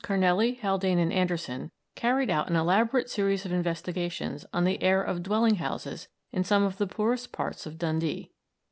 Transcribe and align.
Carnelley, 0.03 0.55
Haldane, 0.57 0.97
and 0.97 1.13
Anderson 1.13 1.69
carried 1.93 2.31
out 2.31 2.49
an 2.49 2.55
elaborate 2.55 3.07
series 3.07 3.45
of 3.45 3.51
investigations 3.51 4.47
on 4.51 4.63
the 4.63 4.81
air 4.81 5.03
of 5.03 5.21
dwelling 5.21 5.57
houses 5.57 6.07
in 6.31 6.43
some 6.43 6.63
of 6.63 6.79
the 6.79 6.87
poorest 6.87 7.31
parts 7.31 7.67
of 7.67 7.77
Dundee. 7.77 8.31